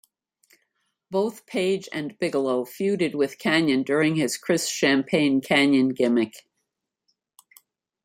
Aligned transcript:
Both 1.11 1.45
Page 1.45 1.87
and 1.93 2.17
Bigelow 2.17 2.63
feuded 2.65 3.13
with 3.13 3.37
Kanyon 3.37 3.83
during 3.85 4.15
his 4.15 4.35
Chris 4.35 4.67
"Champagne" 4.67 5.41
Kanyon 5.41 5.89
gimmick. 5.95 6.47